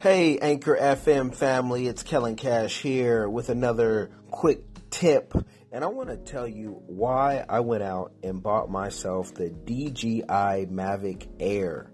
[0.00, 5.34] Hey, Anchor FM family, it's Kellen Kash here with another quick tip.
[5.72, 10.66] And I want to tell you why I went out and bought myself the DJI
[10.70, 11.90] Mavic Air.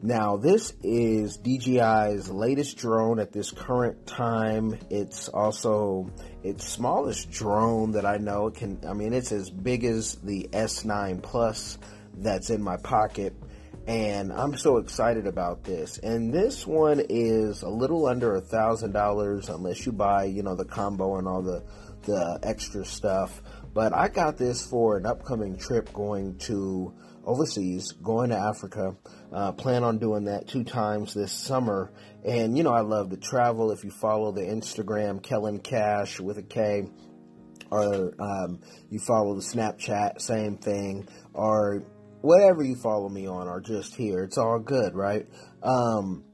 [0.00, 4.78] Now, this is DJI's latest drone at this current time.
[4.88, 6.12] It's also
[6.44, 8.46] its smallest drone that I know.
[8.46, 11.76] It can I mean, it's as big as the S9 Plus
[12.18, 13.34] that's in my pocket
[13.86, 15.98] and I'm so excited about this.
[15.98, 20.56] And this one is a little under a thousand dollars unless you buy, you know,
[20.56, 21.62] the combo and all the
[22.02, 23.40] the extra stuff.
[23.72, 26.94] But I got this for an upcoming trip going to
[27.24, 28.96] overseas, going to Africa.
[29.32, 31.92] Uh, plan on doing that two times this summer.
[32.24, 33.70] And you know, I love to travel.
[33.70, 36.88] If you follow the Instagram Kellen Kash with a K,
[37.70, 41.84] or um, you follow the Snapchat, same thing, or
[42.20, 45.26] whatever you follow me on are just here, it's all good, right?
[45.62, 46.24] Um,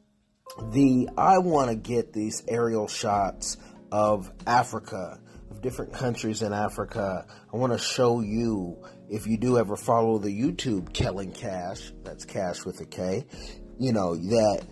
[0.71, 3.57] the I want to get these aerial shots
[3.91, 5.19] of Africa,
[5.51, 7.27] of different countries in Africa.
[7.53, 12.25] I want to show you if you do ever follow the YouTube Kellen Kash, that's
[12.25, 13.27] Cash with a K,
[13.79, 14.65] you know that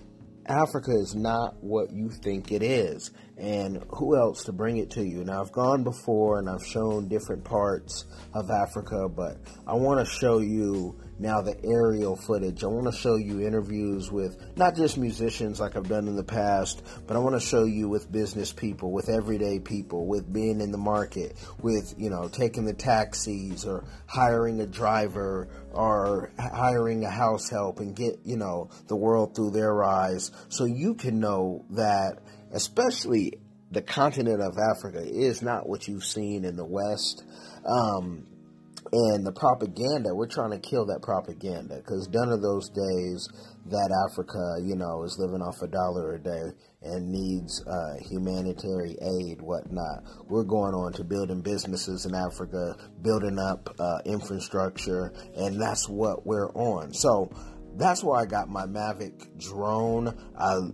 [0.46, 3.10] Africa is not what you think it is.
[3.40, 5.24] And who else to bring it to you?
[5.24, 10.12] Now, I've gone before and I've shown different parts of Africa, but I want to
[10.12, 12.64] show you now the aerial footage.
[12.64, 16.24] I want to show you interviews with not just musicians like I've done in the
[16.24, 20.60] past, but I want to show you with business people, with everyday people, with being
[20.60, 27.04] in the market, with, you know, taking the taxis or hiring a driver or hiring
[27.04, 31.20] a house help and get, you know, the world through their eyes so you can
[31.20, 32.18] know that
[32.52, 33.38] especially
[33.70, 37.24] the continent of Africa is not what you've seen in the West.
[37.64, 38.26] Um,
[38.92, 43.28] and the propaganda, we're trying to kill that propaganda because none of those days
[43.66, 46.50] that Africa, you know, is living off a dollar a day
[46.82, 50.02] and needs uh, humanitarian aid, whatnot.
[50.26, 56.26] We're going on to building businesses in Africa, building up uh, infrastructure, and that's what
[56.26, 56.92] we're on.
[56.92, 57.30] So,
[57.80, 60.14] that's where I got my Mavic drone.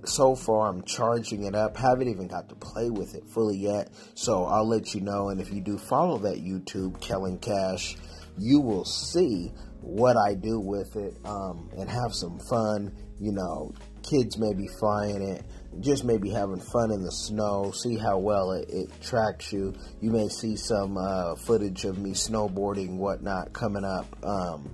[0.05, 1.77] so far, I'm charging it up.
[1.77, 3.91] Haven't even got to play with it fully yet.
[4.15, 5.29] So I'll let you know.
[5.29, 7.97] And if you do follow that YouTube, Kellen Kash,
[8.39, 12.93] you will see what I do with it um, and have some fun.
[13.19, 15.45] You know, kids may be flying it,
[15.81, 19.75] just maybe having fun in the snow, see how well it, it tracks you.
[20.01, 24.07] You may see some uh, footage of me snowboarding, whatnot, coming up.
[24.23, 24.71] Um,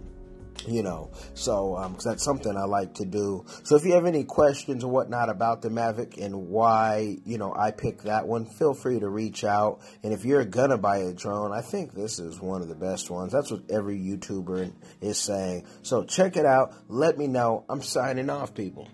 [0.66, 1.10] you know.
[1.34, 3.44] So um, cause that's something i like to do.
[3.64, 7.54] So if you have any questions or whatnot about the mavic and why you know
[7.54, 9.80] i picked that one feel free to reach out.
[10.02, 13.10] And if you're gonna buy a drone i think this is one of the best
[13.10, 13.32] ones.
[13.32, 15.66] That's what every youtuber is saying.
[15.82, 16.74] So check it out.
[16.88, 17.64] Let me know.
[17.68, 18.88] I'm signing off people